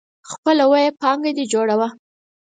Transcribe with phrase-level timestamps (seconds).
[0.31, 1.87] خپله ويي پانګه دي جوړوه.